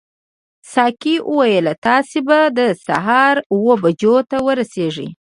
ساقي 0.73 1.15
وویل 1.31 1.67
تاسي 1.85 2.19
به 2.27 2.39
د 2.57 2.59
سهار 2.85 3.35
اوو 3.53 3.73
بجو 3.81 4.15
ته 4.29 4.37
ورسیږئ. 4.47 5.09